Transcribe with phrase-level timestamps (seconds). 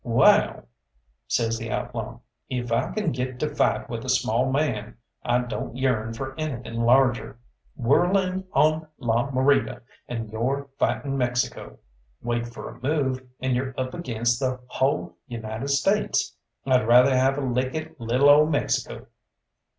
[0.03, 0.67] "Wall,"
[1.27, 2.17] says the outlaw,
[2.49, 6.81] "if I kin get to fight with a small man, I don't yearn for anything
[6.81, 7.37] larger.
[7.75, 11.77] Whirl in on La Morita, and you're fighting Mexico;
[12.19, 16.35] wait for a move, and you're up against the hull United States.
[16.65, 19.05] I'd rather have a lick at lil' ole Mexico."